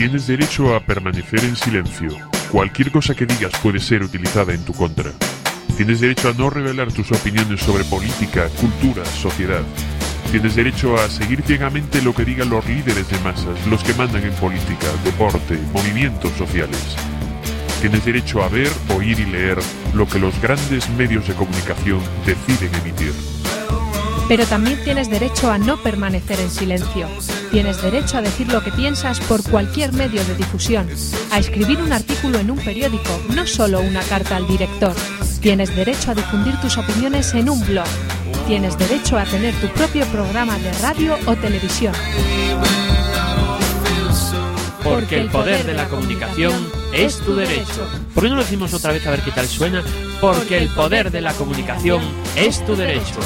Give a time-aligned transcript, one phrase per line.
[0.00, 2.08] Tienes derecho a permanecer en silencio.
[2.50, 5.12] Cualquier cosa que digas puede ser utilizada en tu contra.
[5.76, 9.60] Tienes derecho a no revelar tus opiniones sobre política, cultura, sociedad.
[10.30, 14.24] Tienes derecho a seguir ciegamente lo que digan los líderes de masas, los que mandan
[14.24, 16.96] en política, deporte, movimientos sociales.
[17.82, 19.58] Tienes derecho a ver, oír y leer
[19.92, 23.39] lo que los grandes medios de comunicación deciden emitir.
[24.30, 27.08] Pero también tienes derecho a no permanecer en silencio.
[27.50, 30.88] Tienes derecho a decir lo que piensas por cualquier medio de difusión,
[31.32, 34.94] a escribir un artículo en un periódico, no solo una carta al director.
[35.40, 37.88] Tienes derecho a difundir tus opiniones en un blog.
[38.46, 41.94] Tienes derecho a tener tu propio programa de radio o televisión.
[44.84, 46.54] Porque el poder de la comunicación
[46.92, 47.84] es tu derecho.
[48.14, 49.82] ¿Por qué no lo decimos otra vez a ver qué tal suena?
[50.20, 52.00] Porque el poder de la comunicación
[52.36, 53.18] es tu derecho.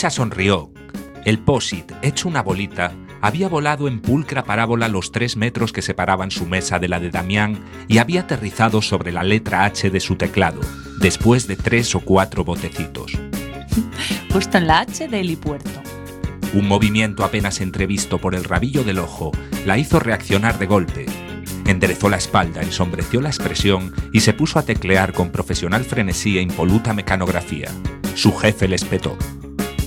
[0.00, 0.72] Luisa sonrió.
[1.26, 6.30] El POSIT, hecho una bolita, había volado en pulcra parábola los tres metros que separaban
[6.30, 10.16] su mesa de la de Damián y había aterrizado sobre la letra H de su
[10.16, 10.62] teclado,
[11.02, 13.12] después de tres o cuatro botecitos.
[14.32, 15.82] Justo en la H de helipuerto.
[16.54, 19.32] Un movimiento apenas entrevisto por el rabillo del ojo
[19.66, 21.04] la hizo reaccionar de golpe.
[21.66, 26.40] Enderezó la espalda, ensombreció la expresión y se puso a teclear con profesional frenesí e
[26.40, 27.68] impoluta mecanografía.
[28.14, 29.18] Su jefe le espetó.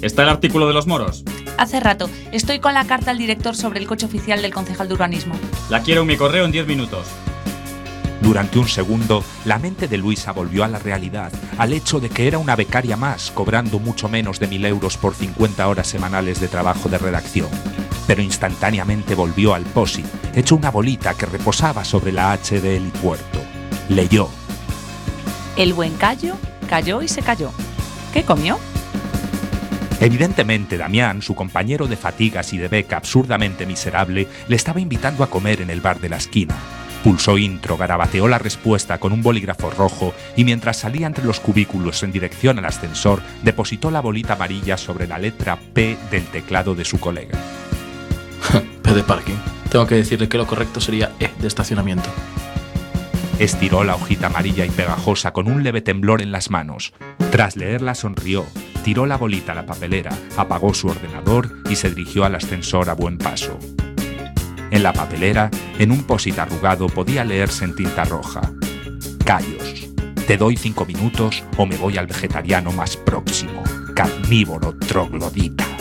[0.04, 1.24] ¿Está el artículo de los moros?
[1.58, 2.10] Hace rato.
[2.34, 5.34] Estoy con la carta al director sobre el coche oficial del concejal de urbanismo.
[5.70, 7.08] La quiero en mi correo en 10 minutos.
[8.20, 12.28] Durante un segundo, la mente de Luisa volvió a la realidad, al hecho de que
[12.28, 16.50] era una becaria más, cobrando mucho menos de mil euros por 50 horas semanales de
[16.50, 17.50] trabajo de redacción.
[18.06, 20.04] Pero instantáneamente volvió al POSI,
[20.36, 23.40] hecho una bolita que reposaba sobre la H de helipuerto.
[23.88, 24.28] Leyó.
[25.56, 26.36] El buen callo
[26.68, 27.52] cayó y se cayó.
[28.12, 28.60] ¿Qué comió?
[30.04, 35.30] Evidentemente, Damián, su compañero de fatigas y de beca absurdamente miserable, le estaba invitando a
[35.30, 36.56] comer en el bar de la esquina.
[37.06, 42.04] Pulsó intro, garabateó la respuesta con un bolígrafo rojo y mientras salía entre los cubículos
[42.04, 46.84] en dirección al ascensor, depositó la bolita amarilla sobre la letra P del teclado de
[46.84, 47.40] su colega.
[48.84, 49.38] P de parking.
[49.72, 52.10] Tengo que decirle que lo correcto sería E de estacionamiento.
[53.44, 56.94] Estiró la hojita amarilla y pegajosa con un leve temblor en las manos.
[57.30, 58.46] Tras leerla sonrió,
[58.86, 62.94] tiró la bolita a la papelera, apagó su ordenador y se dirigió al ascensor a
[62.94, 63.60] buen paso.
[64.72, 68.50] En la papelera, en un posit arrugado, podía leerse en tinta roja.
[69.26, 69.90] Callos.
[70.26, 73.62] Te doy cinco minutos o me voy al vegetariano más próximo.
[73.94, 75.73] Carnívoro troglodita.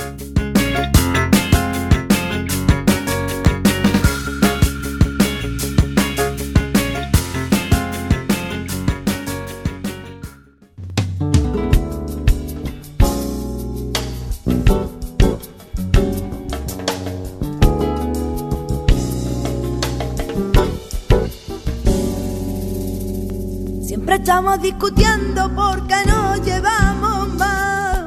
[24.13, 28.07] Estamos discutiendo porque no llevamos más.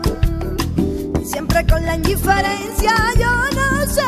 [1.23, 4.03] Siempre con la indiferencia, yo no sé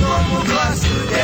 [0.00, 1.15] povo gosta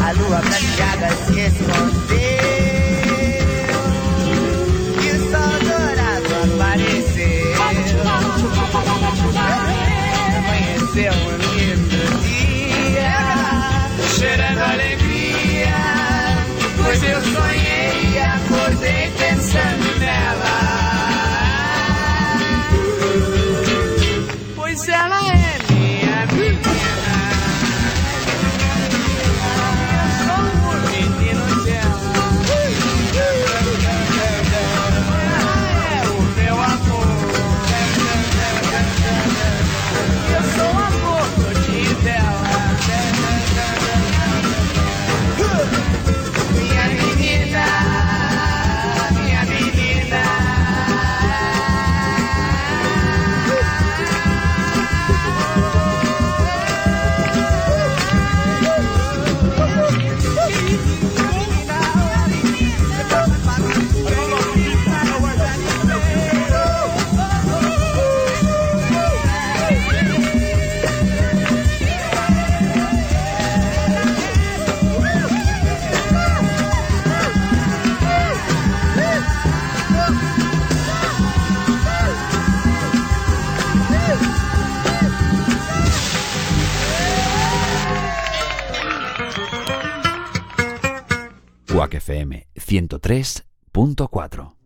[0.00, 2.33] A lua prateada se esconde
[92.80, 94.63] 103.4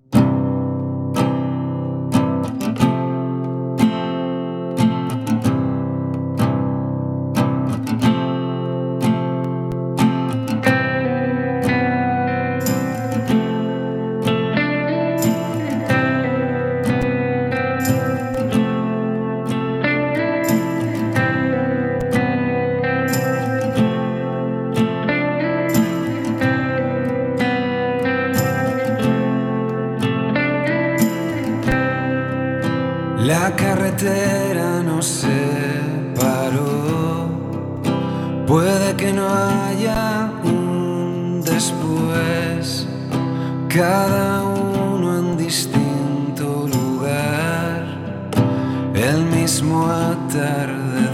[49.68, 51.07] muy tarde.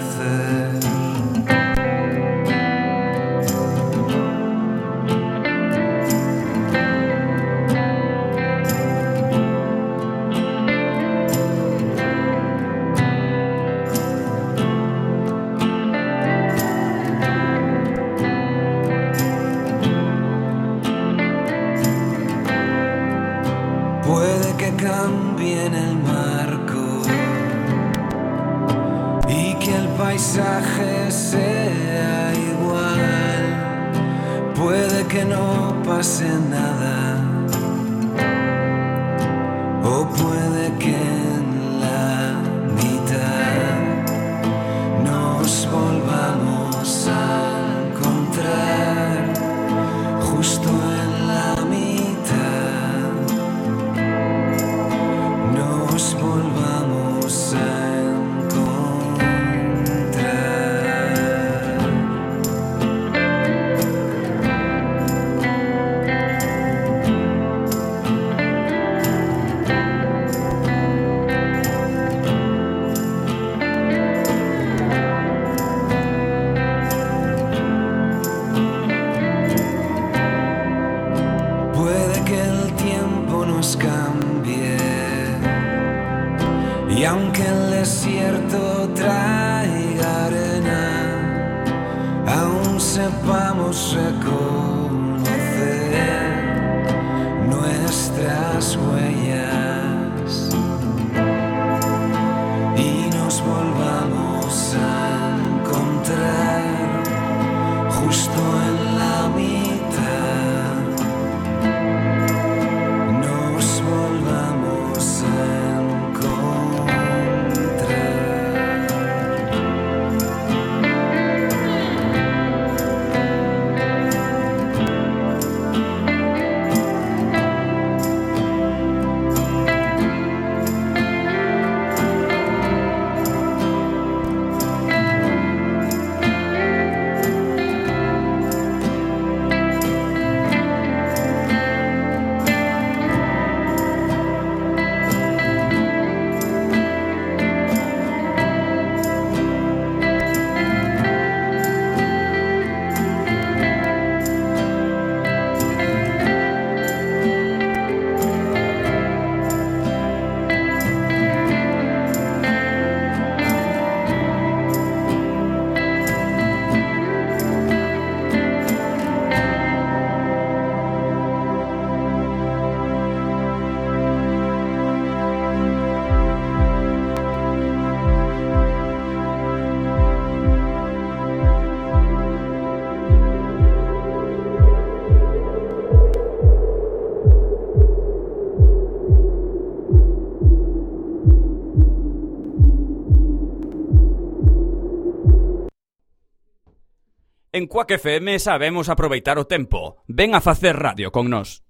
[197.75, 199.99] coa FM sabemos aproveitar o tempo.
[200.07, 201.67] Ven a facer radio con nós.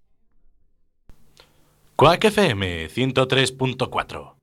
[1.97, 4.34] Coac FM 103.4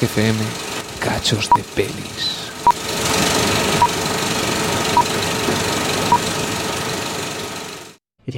[0.00, 0.38] Quack FM,
[0.98, 2.48] cachos de pelis.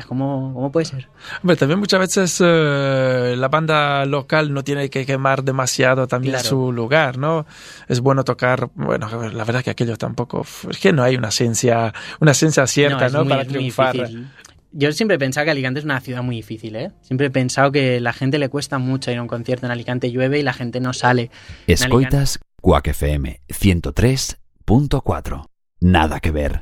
[0.09, 1.09] ¿cómo, ¿cómo puede ser?
[1.42, 6.48] Hombre, también muchas veces eh, la banda local no tiene que quemar demasiado también Claro.
[6.48, 7.44] su lugar, ¿no?
[7.88, 11.92] Es bueno tocar, bueno, la verdad que aquello tampoco, es que no hay una esencia,
[12.20, 13.20] una esencia cierta, es ¿no?
[13.20, 13.92] muy- Para es muy triunfar.
[13.92, 14.29] difícil.
[14.75, 16.93] Yo siempre he pensado que Alicante es una ciudad muy difícil, ¿eh?
[17.03, 19.67] Siempre he pensado que la gente le cuesta mucho ir a un concierto.
[19.67, 21.31] En Alicante llueve y la gente no sale.
[21.67, 25.45] Escoitas Quack FM 103.4.
[25.81, 26.61] Nada que ver.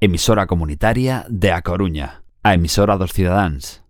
[0.00, 2.24] Emisora comunitaria de A Coruña.
[2.42, 3.84] A emisora dos cidadáns.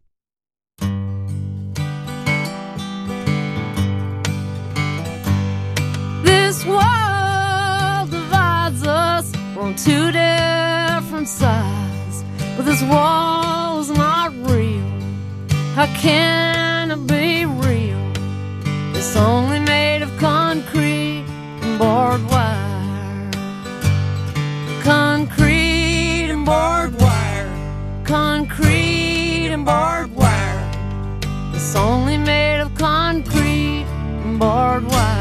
[6.24, 12.01] This world divides us on two different sides.
[12.62, 14.86] But this wall's not real.
[15.74, 17.98] How can it be real?
[18.94, 21.24] It's only made of concrete
[21.62, 23.30] and barbed wire.
[24.80, 27.50] Concrete and barbed wire.
[28.04, 30.70] Concrete and barbed wire.
[31.54, 33.86] It's only made of concrete
[34.24, 35.11] and barbed wire.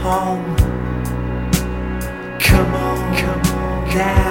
[0.00, 0.56] Home?
[2.38, 4.29] Come on, come on now.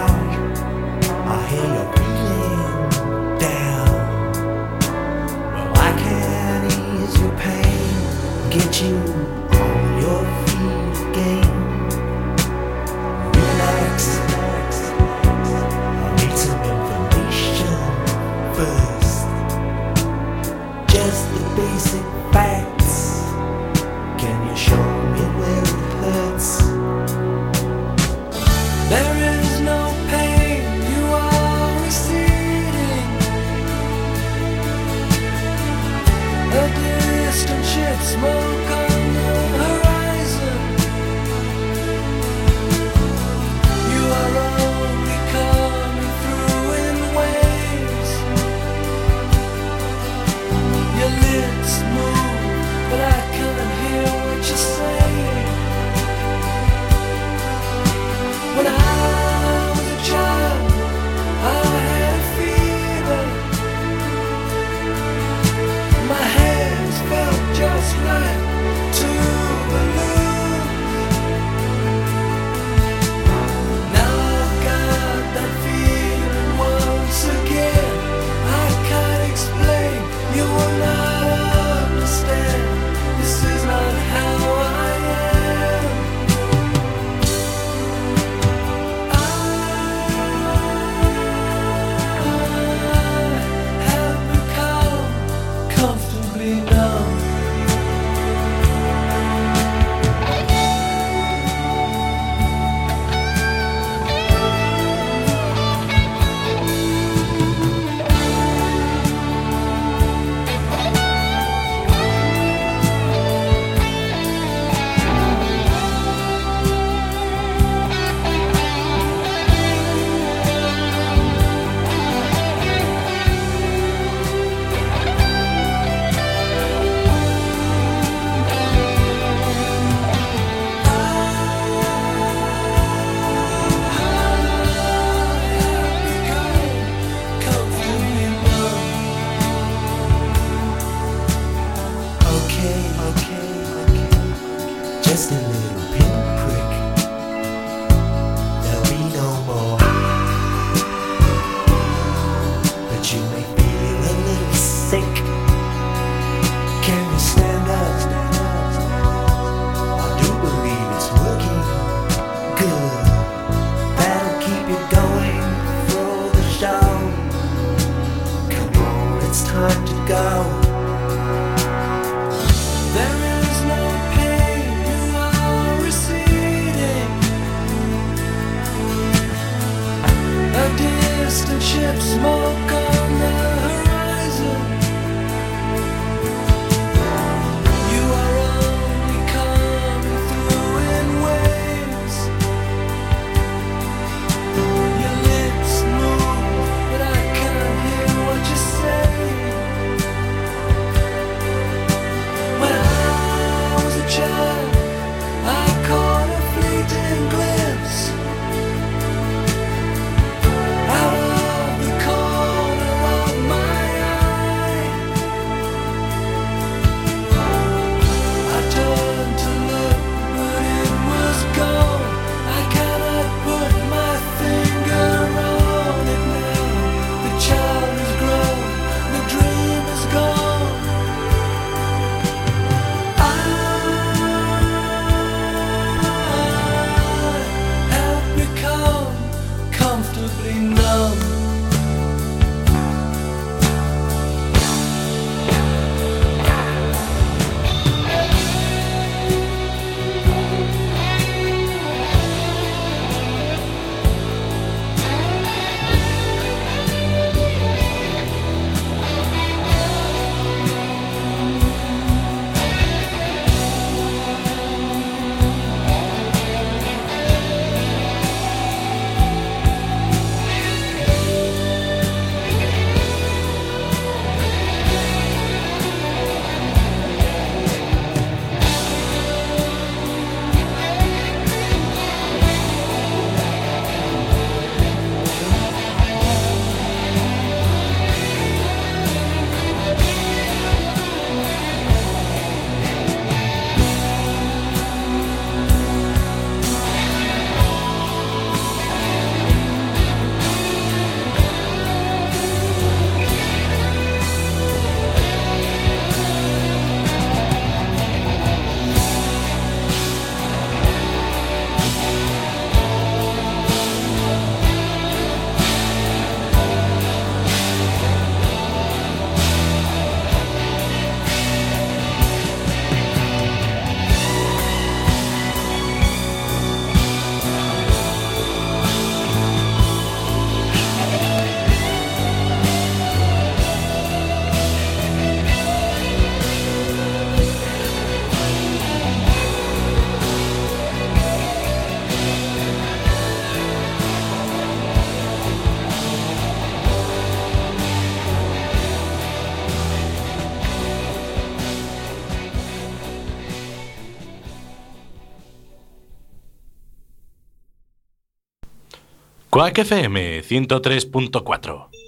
[359.60, 361.99] Quack FM 103.4.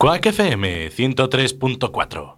[0.00, 2.36] Quack FM 103.4.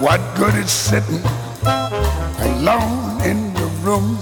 [0.00, 1.24] What good is sitting
[2.46, 4.18] alone in the room?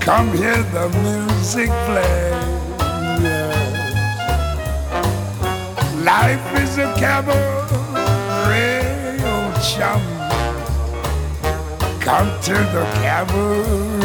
[0.00, 2.32] Come hear the music play.
[6.02, 7.60] Life is a cabaret,
[9.22, 10.15] oh chum.
[12.06, 13.96] Come to the cabaret.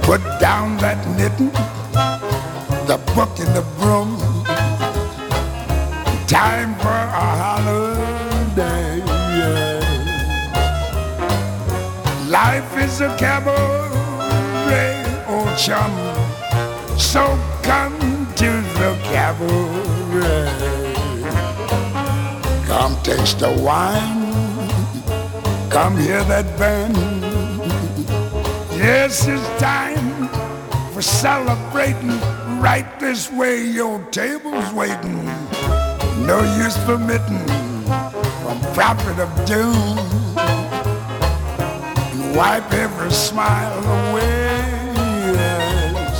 [0.00, 1.52] Put down that knitting,
[2.86, 4.16] the book and the broom.
[6.26, 9.02] Time for a holiday.
[12.30, 15.92] Life is a cabaret, oh chum.
[16.98, 17.98] So come
[18.36, 20.48] to the cabaret.
[22.66, 24.21] Come taste the wine.
[25.72, 26.94] Come hear that band.
[28.76, 30.28] Yes, it's time
[30.92, 32.20] for celebrating.
[32.60, 35.24] Right this way, your table's waiting.
[36.26, 37.40] No use permitting
[38.42, 39.98] from prophet of doom.
[42.12, 44.92] And wipe every smile away.
[45.32, 46.16] yes.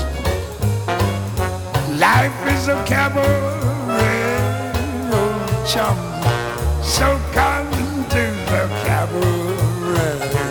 [2.00, 3.28] Life is a cabaret,
[5.12, 5.98] oh chum.
[6.82, 7.70] So come
[8.08, 10.41] to the cabaret.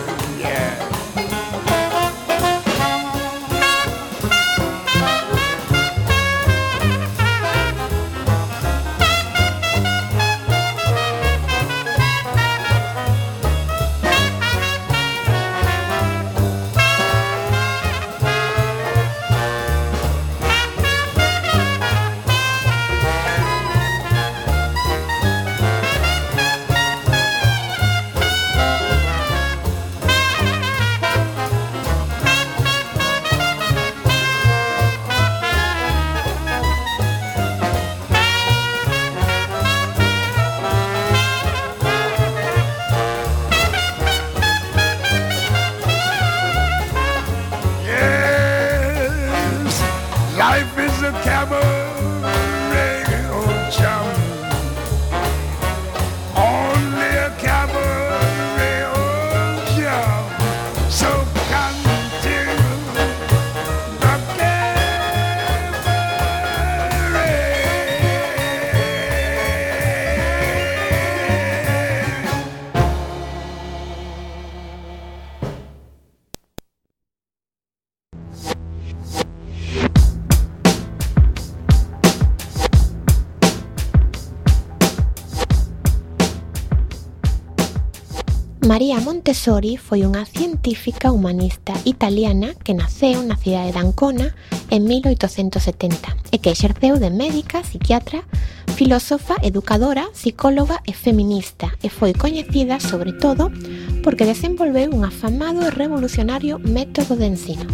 [88.72, 94.32] María Montessori foi unha científica humanista italiana que naceu na cidade de Ancona
[94.72, 98.24] en 1870 e que exerceu de médica, psiquiatra,
[98.72, 103.52] filósofa, educadora, psicóloga e feminista e foi coñecida sobre todo
[104.00, 107.68] porque desenvolveu un afamado e revolucionario método de ensino.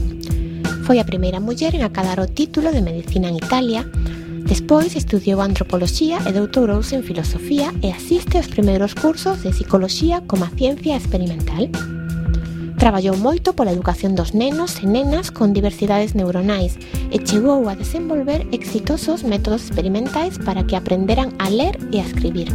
[0.82, 3.86] Foi a primeira muller en acadar o título de medicina en Italia
[4.48, 10.48] Despois estudiou antropoloxía e doutorouse en filosofía e asiste aos primeiros cursos de psicoloxía como
[10.56, 11.68] ciencia experimental.
[12.80, 16.80] Traballou moito pola educación dos nenos e nenas con diversidades neuronais
[17.12, 22.48] e chegou a desenvolver exitosos métodos experimentais para que aprenderan a ler e a escribir.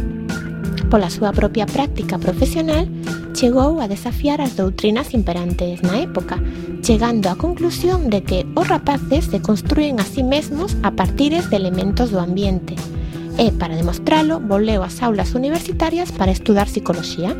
[0.90, 2.90] Pola súa propia práctica profesional,
[3.34, 6.38] chegou a desafiar as doutrinas imperantes na época,
[6.80, 11.58] chegando á conclusión de que os rapaces se construen a sí mesmos a partires de
[11.58, 12.78] elementos do ambiente.
[13.36, 17.34] E, para demostralo, voleu ás aulas universitarias para estudar psicología.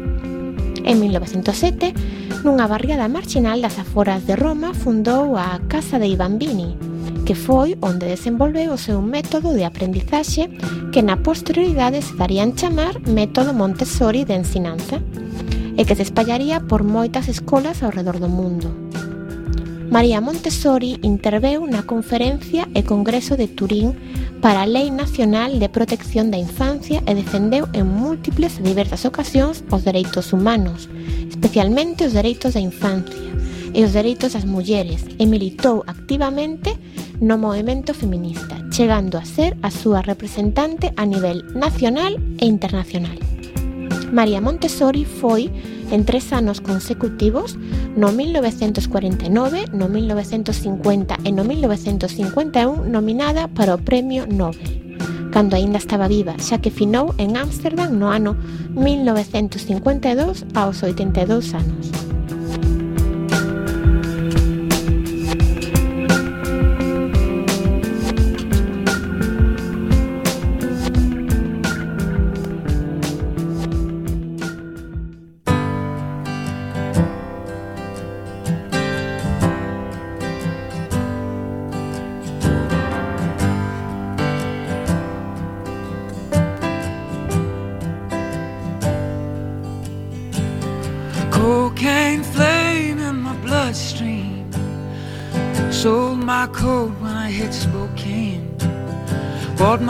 [0.85, 1.95] En 1907,
[2.43, 6.77] nunha barriada marginal das aforas de Roma fundou a Casa de Bambini,
[7.25, 10.51] que foi onde desenvolveu o seu método de aprendizaxe
[10.91, 14.99] que na posterioridade se darían chamar método Montessori de ensinanza
[15.85, 18.73] e que se espallaría por moitas escolas ao redor do mundo.
[19.93, 23.93] María Montessori interveu na Conferencia e Congreso de Turín
[24.41, 29.61] para a Lei Nacional de Protección da Infancia e defendeu en múltiples e diversas ocasións
[29.69, 30.89] os dereitos humanos,
[31.29, 33.37] especialmente os dereitos da infancia
[33.77, 36.73] e os dereitos das mulleres e militou activamente
[37.21, 43.34] no movimento feminista, chegando a ser a súa representante a nivel nacional e internacional.
[44.13, 45.51] María Montessori foi
[45.91, 47.57] en tres anos consecutivos
[47.97, 54.85] no 1949, no 1950 e no 1951 nominada para o Premio Nobel
[55.35, 58.39] cando aínda estaba viva, xa que finou en Ámsterdam no ano
[58.71, 62.14] 1952 aos 82 anos.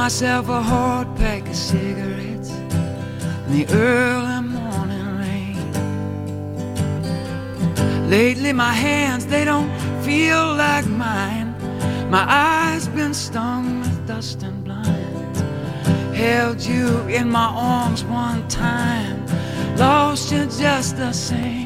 [0.05, 5.57] Myself a hard pack of cigarettes in the early morning rain.
[8.11, 9.71] Lately, my hands, they don't
[10.05, 11.55] feel like mine.
[12.11, 15.37] My eyes been stung with dust and blind.
[16.15, 19.25] Held you in my arms one time
[19.79, 21.64] lost you just the same.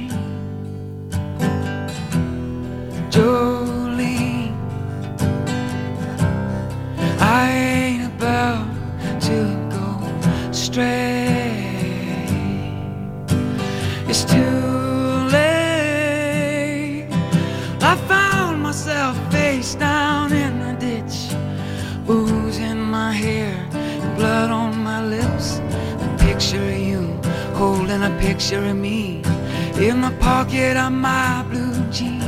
[30.90, 32.27] My blue jeans.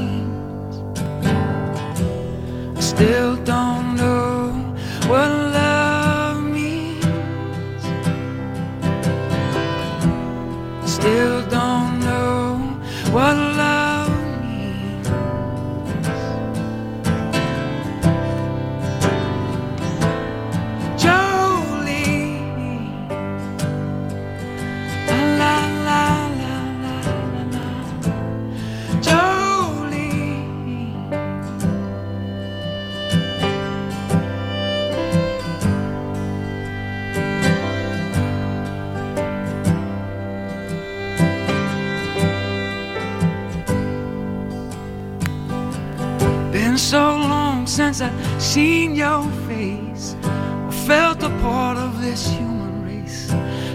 [47.90, 53.30] Long since I seen your face or felt a part of this human race.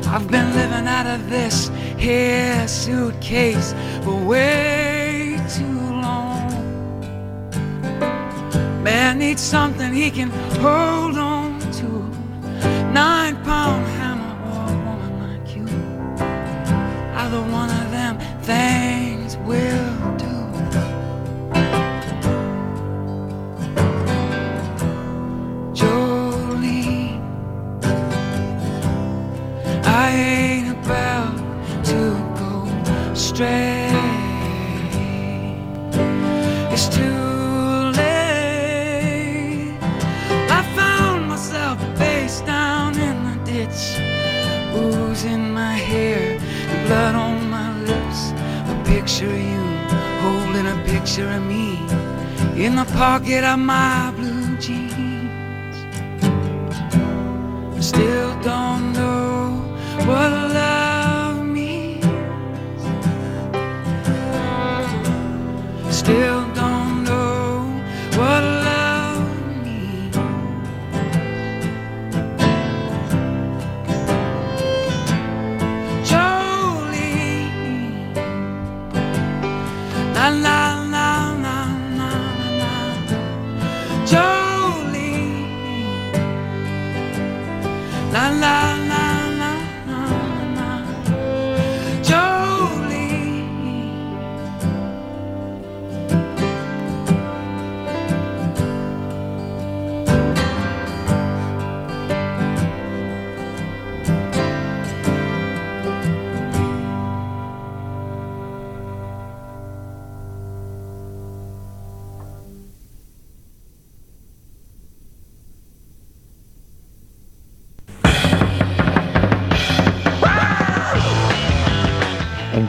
[0.08, 6.52] I've been living out of this here suitcase for way too long.
[8.84, 10.30] Man needs something he can
[10.62, 11.25] hold on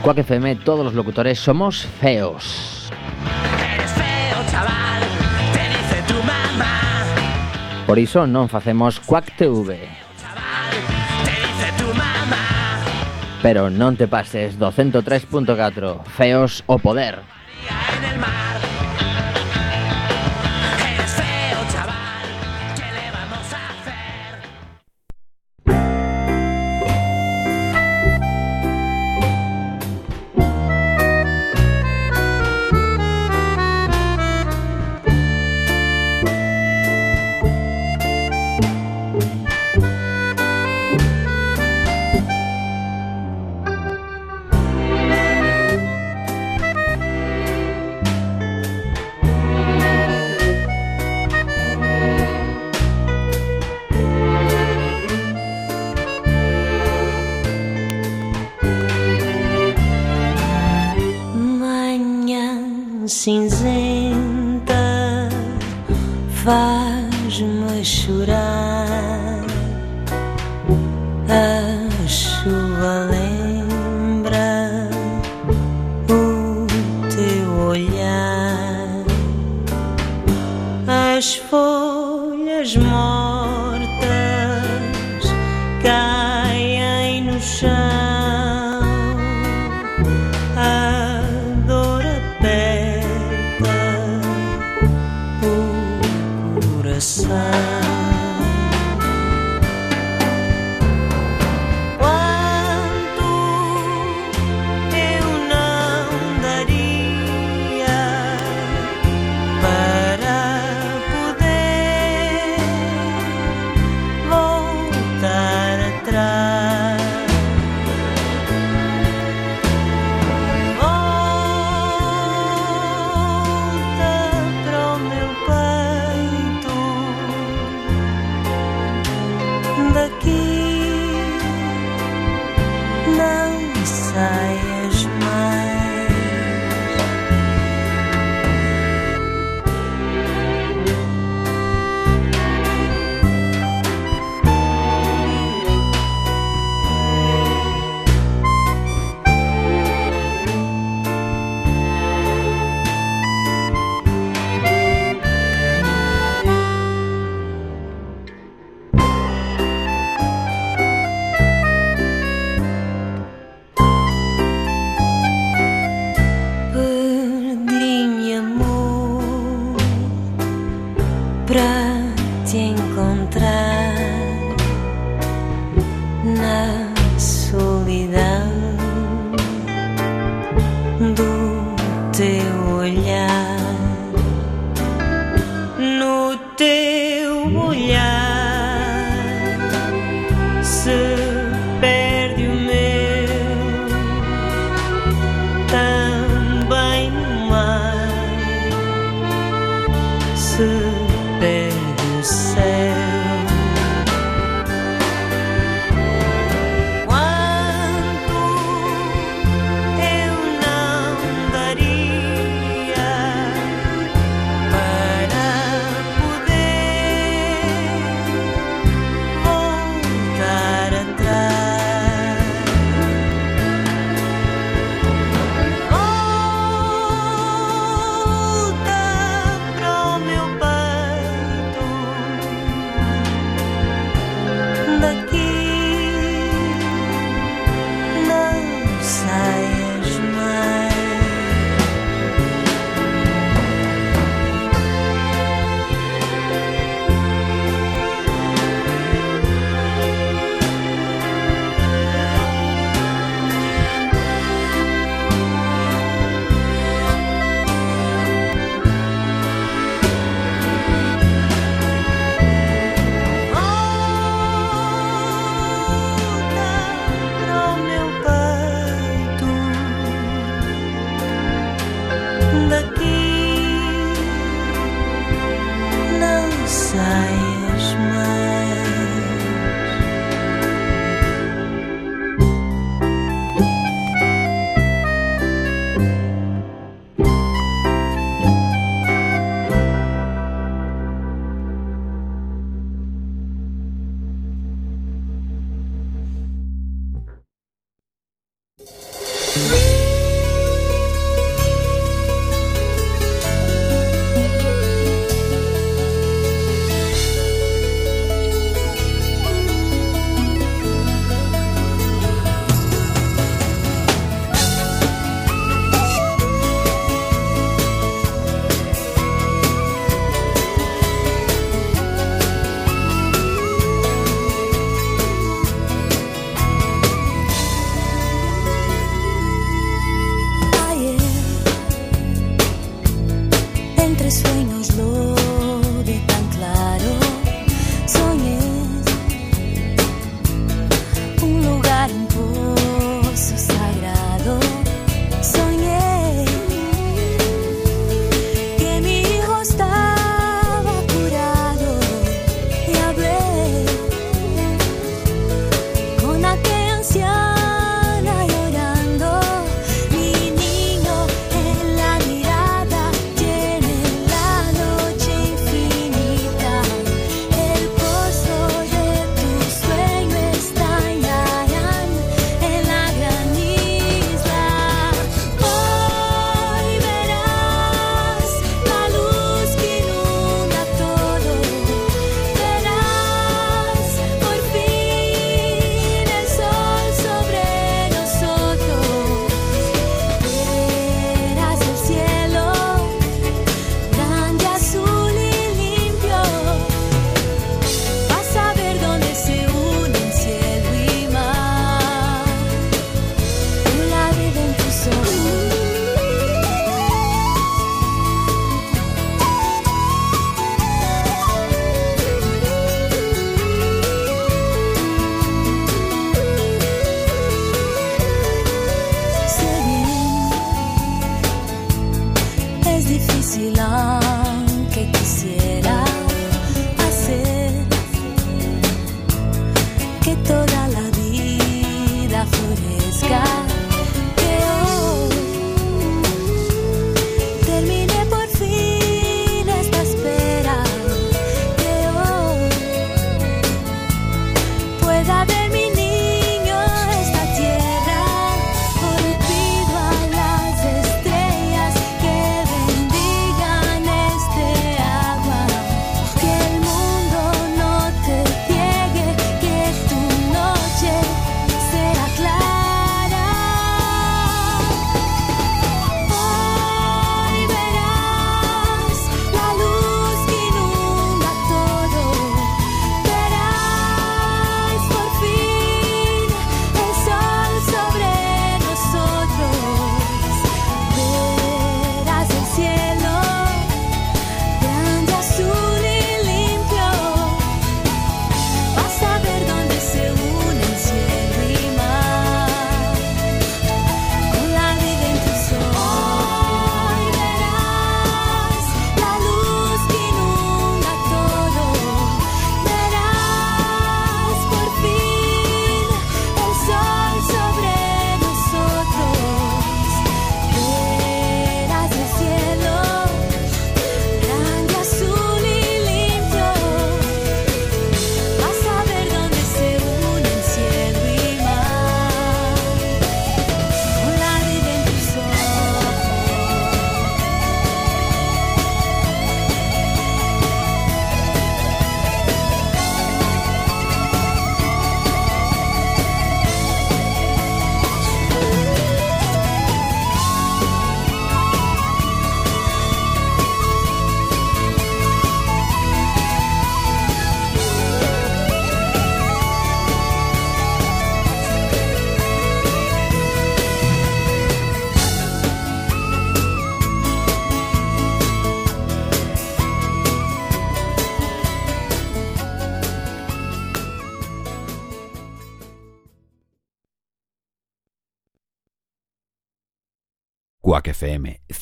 [0.07, 2.89] Quack FM, todos los locutores somos feos.
[3.75, 5.03] Eres feo, chaval,
[5.51, 7.03] te dice tu mamá.
[7.85, 9.89] Por eso no hacemos Quack TV.
[13.41, 17.19] Pero no te pases 203.4, feos o poder.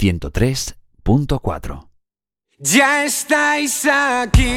[0.06, 1.88] 103.4.
[2.60, 4.56] Ya estáis aquí.